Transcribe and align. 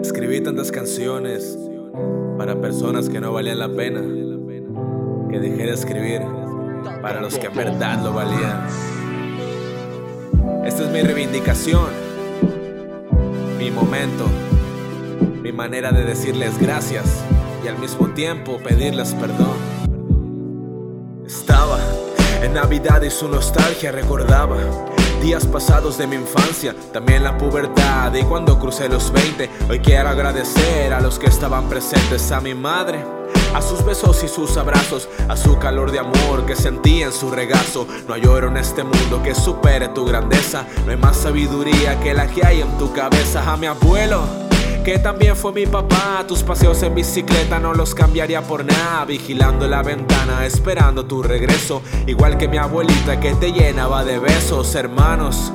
Escribí 0.00 0.40
tantas 0.40 0.72
canciones 0.72 1.58
para 2.38 2.60
personas 2.60 3.08
que 3.08 3.20
no 3.20 3.32
valían 3.32 3.58
la 3.58 3.68
pena, 3.68 4.00
que 5.30 5.38
dejé 5.38 5.66
de 5.66 5.72
escribir 5.72 6.22
para 7.02 7.20
los 7.20 7.38
que 7.38 7.48
en 7.48 7.54
verdad 7.54 8.02
lo 8.02 8.14
valían. 8.14 8.66
Esta 10.64 10.84
es 10.84 10.90
mi 10.90 11.02
reivindicación, 11.02 11.88
mi 13.58 13.70
momento, 13.70 14.24
mi 15.42 15.52
manera 15.52 15.92
de 15.92 16.04
decirles 16.04 16.58
gracias 16.58 17.22
y 17.62 17.68
al 17.68 17.78
mismo 17.78 18.08
tiempo 18.08 18.58
pedirles 18.58 19.14
perdón. 19.14 19.56
Estaba 21.26 21.78
en 22.42 22.54
Navidad 22.54 23.02
y 23.02 23.10
su 23.10 23.28
nostalgia 23.28 23.92
recordaba 23.92 24.56
días 25.20 25.46
pasados 25.46 25.98
de 25.98 26.06
mi 26.06 26.16
infancia, 26.16 26.74
también 26.92 27.22
la 27.22 27.36
pubertad 27.36 28.12
y 28.14 28.22
cuando 28.22 28.58
crucé 28.58 28.88
los 28.88 29.12
20. 29.12 29.50
Hoy 29.68 29.80
quiero 29.80 30.08
agradecer 30.08 30.92
a 30.92 31.00
los 31.00 31.18
que 31.18 31.26
estaban 31.26 31.68
presentes, 31.68 32.32
a 32.32 32.40
mi 32.40 32.54
madre. 32.54 33.04
A 33.54 33.60
sus 33.60 33.84
besos 33.84 34.22
y 34.22 34.28
sus 34.28 34.56
abrazos, 34.56 35.08
a 35.28 35.36
su 35.36 35.58
calor 35.58 35.90
de 35.90 35.98
amor 35.98 36.46
que 36.46 36.54
sentí 36.54 37.02
en 37.02 37.12
su 37.12 37.30
regazo. 37.30 37.86
No 38.06 38.14
hay 38.14 38.24
oro 38.24 38.48
en 38.48 38.56
este 38.56 38.84
mundo 38.84 39.22
que 39.22 39.34
supere 39.34 39.88
tu 39.88 40.04
grandeza. 40.04 40.64
No 40.84 40.92
hay 40.92 40.96
más 40.96 41.16
sabiduría 41.16 41.98
que 42.00 42.14
la 42.14 42.28
que 42.28 42.46
hay 42.46 42.60
en 42.60 42.78
tu 42.78 42.92
cabeza. 42.92 43.50
A 43.50 43.56
mi 43.56 43.66
abuelo, 43.66 44.22
que 44.82 44.98
también 44.98 45.36
fue 45.36 45.52
mi 45.52 45.66
papá. 45.66 46.24
Tus 46.26 46.42
paseos 46.42 46.82
en 46.82 46.94
bicicleta 46.94 47.58
no 47.58 47.74
los 47.74 47.94
cambiaría 47.94 48.42
por 48.42 48.64
nada. 48.64 49.04
Vigilando 49.04 49.66
la 49.66 49.82
ventana, 49.82 50.46
esperando 50.46 51.04
tu 51.04 51.22
regreso. 51.22 51.82
Igual 52.06 52.38
que 52.38 52.48
mi 52.48 52.58
abuelita 52.58 53.20
que 53.20 53.34
te 53.34 53.52
llenaba 53.52 54.04
de 54.04 54.18
besos, 54.18 54.74
hermanos. 54.74 55.52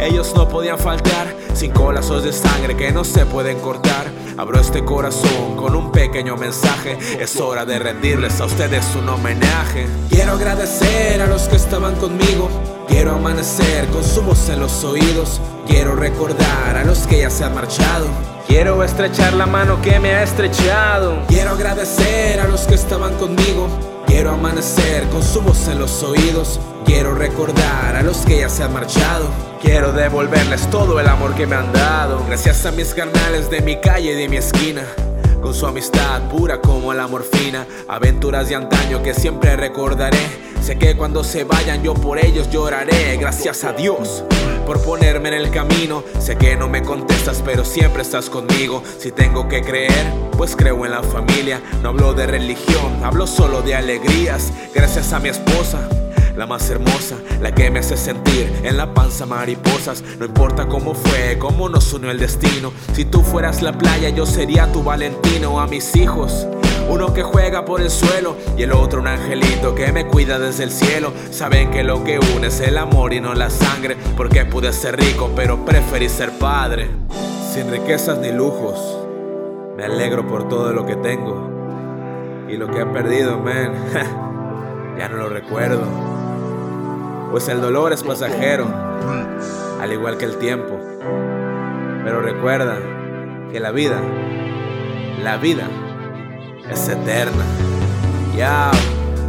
Ellos 0.00 0.32
no 0.36 0.48
podían 0.48 0.78
faltar, 0.78 1.34
cinco 1.54 1.90
lazos 1.90 2.22
de 2.22 2.32
sangre 2.32 2.76
que 2.76 2.92
no 2.92 3.04
se 3.04 3.26
pueden 3.26 3.58
cortar. 3.58 4.06
Abro 4.36 4.60
este 4.60 4.84
corazón 4.84 5.56
con 5.56 5.74
un 5.74 5.90
pequeño 5.90 6.36
mensaje. 6.36 6.96
Es 7.18 7.40
hora 7.40 7.64
de 7.64 7.78
rendirles 7.80 8.40
a 8.40 8.44
ustedes 8.44 8.84
un 8.94 9.08
homenaje. 9.08 9.86
Quiero 10.08 10.32
agradecer 10.32 11.20
a 11.20 11.26
los 11.26 11.48
que 11.48 11.56
estaban 11.56 11.96
conmigo. 11.96 12.77
Quiero 12.88 13.12
amanecer 13.12 13.86
con 13.88 14.02
su 14.02 14.22
voz 14.22 14.48
en 14.48 14.60
los 14.60 14.82
oídos. 14.82 15.40
Quiero 15.66 15.94
recordar 15.94 16.76
a 16.76 16.84
los 16.84 17.06
que 17.06 17.20
ya 17.20 17.30
se 17.30 17.44
han 17.44 17.54
marchado. 17.54 18.06
Quiero 18.46 18.82
estrechar 18.82 19.34
la 19.34 19.44
mano 19.44 19.80
que 19.82 20.00
me 20.00 20.14
ha 20.14 20.22
estrechado. 20.22 21.22
Quiero 21.28 21.50
agradecer 21.50 22.40
a 22.40 22.48
los 22.48 22.62
que 22.62 22.74
estaban 22.74 23.14
conmigo. 23.16 23.68
Quiero 24.06 24.32
amanecer 24.32 25.06
con 25.10 25.22
su 25.22 25.42
voz 25.42 25.68
en 25.68 25.78
los 25.78 26.02
oídos. 26.02 26.58
Quiero 26.86 27.14
recordar 27.14 27.94
a 27.94 28.02
los 28.02 28.18
que 28.24 28.38
ya 28.40 28.48
se 28.48 28.62
han 28.62 28.72
marchado. 28.72 29.26
Quiero 29.60 29.92
devolverles 29.92 30.68
todo 30.70 30.98
el 30.98 31.08
amor 31.08 31.34
que 31.34 31.46
me 31.46 31.56
han 31.56 31.70
dado. 31.74 32.24
Gracias 32.26 32.64
a 32.64 32.72
mis 32.72 32.94
carnales 32.94 33.50
de 33.50 33.60
mi 33.60 33.76
calle 33.76 34.12
y 34.12 34.16
de 34.16 34.28
mi 34.28 34.38
esquina. 34.38 34.82
Con 35.40 35.54
su 35.54 35.66
amistad 35.66 36.28
pura 36.28 36.60
como 36.60 36.92
la 36.92 37.06
morfina. 37.06 37.66
Aventuras 37.88 38.48
de 38.48 38.56
antaño 38.56 39.02
que 39.02 39.14
siempre 39.14 39.56
recordaré. 39.56 40.18
Sé 40.60 40.78
que 40.78 40.96
cuando 40.96 41.24
se 41.24 41.44
vayan 41.44 41.82
yo 41.82 41.94
por 41.94 42.18
ellos 42.18 42.50
lloraré. 42.50 43.16
Gracias 43.16 43.64
a 43.64 43.72
Dios 43.72 44.24
por 44.66 44.82
ponerme 44.82 45.28
en 45.28 45.34
el 45.34 45.50
camino. 45.50 46.02
Sé 46.18 46.36
que 46.36 46.56
no 46.56 46.68
me 46.68 46.82
contestas, 46.82 47.42
pero 47.44 47.64
siempre 47.64 48.02
estás 48.02 48.28
conmigo. 48.28 48.82
Si 48.98 49.12
tengo 49.12 49.48
que 49.48 49.62
creer, 49.62 50.12
pues 50.36 50.56
creo 50.56 50.84
en 50.84 50.92
la 50.92 51.02
familia. 51.02 51.62
No 51.82 51.90
hablo 51.90 52.14
de 52.14 52.26
religión, 52.26 53.02
hablo 53.02 53.26
solo 53.26 53.62
de 53.62 53.76
alegrías. 53.76 54.52
Gracias 54.74 55.12
a 55.12 55.20
mi 55.20 55.28
esposa 55.28 55.88
la 56.38 56.46
más 56.46 56.70
hermosa, 56.70 57.16
la 57.42 57.52
que 57.52 57.68
me 57.68 57.80
hace 57.80 57.96
sentir 57.96 58.60
en 58.62 58.76
la 58.76 58.94
panza 58.94 59.26
mariposas. 59.26 60.04
No 60.20 60.24
importa 60.24 60.68
cómo 60.68 60.94
fue, 60.94 61.36
cómo 61.36 61.68
nos 61.68 61.92
unió 61.92 62.12
el 62.12 62.20
destino. 62.20 62.72
Si 62.94 63.04
tú 63.04 63.22
fueras 63.22 63.60
la 63.60 63.72
playa, 63.72 64.08
yo 64.10 64.24
sería 64.24 64.70
tu 64.70 64.84
Valentino. 64.84 65.60
A 65.60 65.66
mis 65.66 65.96
hijos, 65.96 66.46
uno 66.88 67.12
que 67.12 67.24
juega 67.24 67.64
por 67.64 67.80
el 67.80 67.90
suelo 67.90 68.36
y 68.56 68.62
el 68.62 68.72
otro 68.72 69.00
un 69.00 69.08
angelito 69.08 69.74
que 69.74 69.90
me 69.90 70.06
cuida 70.06 70.38
desde 70.38 70.62
el 70.62 70.70
cielo. 70.70 71.12
Saben 71.32 71.72
que 71.72 71.82
lo 71.82 72.04
que 72.04 72.20
une 72.36 72.46
es 72.46 72.60
el 72.60 72.78
amor 72.78 73.12
y 73.12 73.20
no 73.20 73.34
la 73.34 73.50
sangre. 73.50 73.96
Porque 74.16 74.44
pude 74.44 74.72
ser 74.72 74.96
rico, 74.96 75.32
pero 75.34 75.64
preferí 75.64 76.08
ser 76.08 76.30
padre. 76.38 76.88
Sin 77.52 77.68
riquezas 77.68 78.18
ni 78.18 78.30
lujos, 78.30 78.78
me 79.76 79.84
alegro 79.84 80.24
por 80.28 80.48
todo 80.48 80.72
lo 80.72 80.86
que 80.86 80.94
tengo. 80.94 81.50
Y 82.48 82.56
lo 82.56 82.68
que 82.68 82.82
he 82.82 82.86
perdido, 82.86 83.38
man, 83.38 83.72
ya 84.98 85.08
no 85.08 85.16
lo 85.16 85.28
recuerdo 85.28 86.07
pues 87.30 87.48
el 87.48 87.60
dolor 87.60 87.92
es 87.92 88.02
pasajero, 88.02 88.66
al 89.80 89.92
igual 89.92 90.16
que 90.16 90.24
el 90.24 90.36
tiempo. 90.36 90.78
Pero 92.04 92.20
recuerda 92.22 92.78
que 93.50 93.60
la 93.60 93.70
vida, 93.70 94.00
la 95.22 95.36
vida 95.36 95.68
es 96.70 96.88
eterna. 96.88 97.44
Ya. 98.36 98.70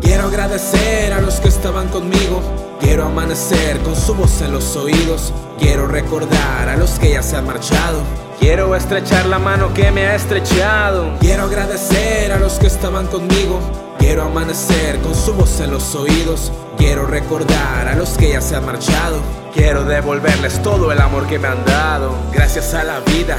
Quiero 0.00 0.24
agradecer 0.24 1.12
a 1.12 1.20
los 1.20 1.40
que 1.40 1.48
estaban 1.48 1.88
conmigo. 1.88 2.40
Quiero 2.80 3.04
amanecer 3.04 3.78
con 3.80 3.94
su 3.94 4.14
voz 4.14 4.40
en 4.40 4.52
los 4.52 4.76
oídos. 4.76 5.32
Quiero 5.58 5.86
recordar 5.86 6.68
a 6.68 6.76
los 6.76 6.98
que 6.98 7.10
ya 7.10 7.22
se 7.22 7.36
han 7.36 7.46
marchado. 7.46 8.00
Quiero 8.38 8.74
estrechar 8.74 9.26
la 9.26 9.38
mano 9.38 9.72
que 9.74 9.90
me 9.92 10.06
ha 10.06 10.14
estrechado. 10.14 11.16
Quiero 11.20 11.44
agradecer 11.44 12.32
a 12.32 12.38
los 12.38 12.54
que 12.54 12.66
estaban 12.66 13.06
conmigo. 13.06 13.60
Quiero 13.98 14.22
amanecer 14.22 14.98
con 15.00 15.14
su 15.14 15.34
voz 15.34 15.60
en 15.60 15.70
los 15.70 15.94
oídos. 15.94 16.50
Quiero 16.80 17.04
recordar 17.06 17.88
a 17.88 17.94
los 17.94 18.16
que 18.16 18.30
ya 18.30 18.40
se 18.40 18.56
han 18.56 18.64
marchado. 18.64 19.20
Quiero 19.52 19.84
devolverles 19.84 20.62
todo 20.62 20.90
el 20.90 20.98
amor 20.98 21.26
que 21.26 21.38
me 21.38 21.46
han 21.46 21.62
dado. 21.66 22.16
Gracias 22.32 22.72
a 22.72 22.84
la 22.84 23.00
vida 23.00 23.36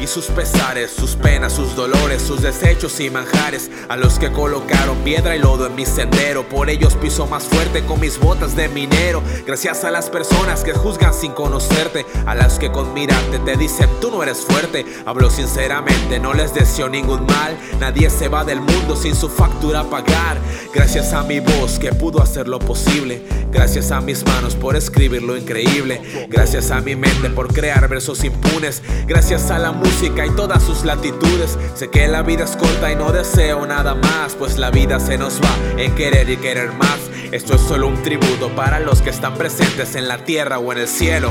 y 0.00 0.06
sus 0.06 0.26
pesares, 0.26 0.90
sus 0.90 1.16
penas, 1.16 1.52
sus 1.52 1.74
dolores, 1.74 2.22
sus 2.22 2.42
desechos 2.42 3.00
y 3.00 3.10
manjares, 3.10 3.70
a 3.88 3.96
los 3.96 4.18
que 4.18 4.30
colocaron 4.30 4.98
piedra 4.98 5.36
y 5.36 5.40
lodo 5.40 5.66
en 5.66 5.74
mi 5.74 5.86
sendero, 5.86 6.48
por 6.48 6.70
ellos 6.70 6.94
piso 6.96 7.26
más 7.26 7.44
fuerte 7.44 7.84
con 7.84 8.00
mis 8.00 8.18
botas 8.18 8.54
de 8.54 8.68
minero, 8.68 9.22
gracias 9.46 9.84
a 9.84 9.90
las 9.90 10.10
personas 10.10 10.62
que 10.62 10.72
juzgan 10.72 11.14
sin 11.14 11.32
conocerte, 11.32 12.06
a 12.26 12.34
las 12.34 12.58
que 12.58 12.70
con 12.70 12.94
mirarte 12.94 13.38
te 13.40 13.56
dicen 13.56 13.88
tú 14.00 14.10
no 14.10 14.22
eres 14.22 14.38
fuerte, 14.38 14.84
hablo 15.06 15.30
sinceramente, 15.30 16.18
no 16.18 16.34
les 16.34 16.54
deseo 16.54 16.88
ningún 16.88 17.26
mal, 17.26 17.58
nadie 17.80 18.10
se 18.10 18.28
va 18.28 18.44
del 18.44 18.60
mundo 18.60 18.96
sin 18.96 19.14
su 19.14 19.28
factura 19.28 19.84
pagar, 19.84 20.38
gracias 20.74 21.12
a 21.12 21.22
mi 21.22 21.40
voz 21.40 21.78
que 21.78 21.92
pudo 21.92 22.22
hacer 22.22 22.48
lo 22.48 22.58
posible, 22.58 23.22
gracias 23.50 23.90
a 23.90 24.00
mis 24.00 24.24
manos 24.24 24.54
por 24.54 24.76
escribir 24.76 25.22
lo 25.22 25.36
increíble, 25.36 26.26
gracias 26.28 26.70
a 26.70 26.80
mi 26.80 26.94
mente 26.96 27.30
por 27.30 27.52
crear 27.52 27.88
versos 27.88 28.24
impunes, 28.24 28.82
gracias 29.06 29.50
a 29.50 29.58
la 29.58 29.72
música 29.88 30.26
y 30.26 30.30
todas 30.30 30.62
sus 30.62 30.84
latitudes. 30.84 31.58
Sé 31.74 31.88
que 31.88 32.08
la 32.08 32.22
vida 32.22 32.44
es 32.44 32.56
corta 32.56 32.92
y 32.92 32.96
no 32.96 33.10
deseo 33.10 33.66
nada 33.66 33.94
más, 33.94 34.34
pues 34.34 34.58
la 34.58 34.70
vida 34.70 35.00
se 35.00 35.16
nos 35.16 35.40
va 35.40 35.54
en 35.76 35.94
querer 35.94 36.28
y 36.28 36.36
querer 36.36 36.72
más. 36.72 36.98
Esto 37.32 37.54
es 37.54 37.60
solo 37.62 37.88
un 37.88 38.02
tributo 38.02 38.48
para 38.54 38.80
los 38.80 39.02
que 39.02 39.10
están 39.10 39.34
presentes 39.34 39.94
en 39.94 40.08
la 40.08 40.24
tierra 40.24 40.58
o 40.58 40.72
en 40.72 40.78
el 40.78 40.88
cielo. 40.88 41.30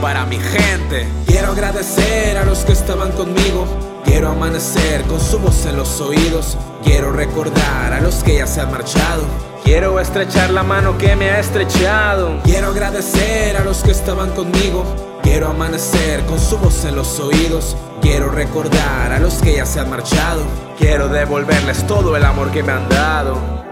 Para 0.00 0.24
mi 0.26 0.38
gente, 0.38 1.06
quiero 1.26 1.48
agradecer 1.48 2.36
a 2.38 2.44
los 2.44 2.64
que 2.64 2.72
estaban 2.72 3.12
conmigo. 3.12 3.66
Quiero 4.04 4.30
amanecer 4.30 5.02
con 5.02 5.20
su 5.20 5.38
voz 5.38 5.66
en 5.66 5.76
los 5.76 6.00
oídos. 6.00 6.56
Quiero 6.84 7.12
recordar 7.12 7.92
a 7.92 8.00
los 8.00 8.22
que 8.22 8.36
ya 8.36 8.46
se 8.46 8.60
han 8.60 8.70
marchado. 8.70 9.24
Quiero 9.64 9.98
estrechar 9.98 10.50
la 10.50 10.62
mano 10.62 10.96
que 10.96 11.16
me 11.16 11.30
ha 11.30 11.40
estrechado. 11.40 12.40
Quiero 12.44 12.68
agradecer 12.68 13.56
a 13.56 13.64
los 13.64 13.82
que 13.82 13.90
estaban 13.90 14.30
conmigo. 14.30 14.84
Quiero 15.22 15.48
amanecer 15.48 16.24
con 16.26 16.38
su 16.38 16.56
voz 16.56 16.84
en 16.84 16.94
los 16.94 17.18
oídos. 17.18 17.76
Quiero 18.08 18.30
recordar 18.30 19.10
a 19.10 19.18
los 19.18 19.42
que 19.42 19.56
ya 19.56 19.66
se 19.66 19.80
han 19.80 19.90
marchado. 19.90 20.46
Quiero 20.78 21.08
devolverles 21.08 21.84
todo 21.88 22.16
el 22.16 22.24
amor 22.24 22.52
que 22.52 22.62
me 22.62 22.70
han 22.70 22.88
dado. 22.88 23.65